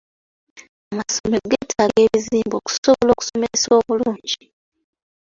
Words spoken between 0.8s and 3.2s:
Amasomero geetaaga ebizimbe okusobola